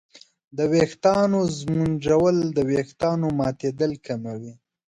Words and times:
د 0.57 0.59
ویښتانو 0.71 1.39
ږمنځول 1.59 2.37
د 2.57 2.57
ویښتانو 2.69 3.27
ماتېدل 3.39 3.91
کموي. 4.05 4.53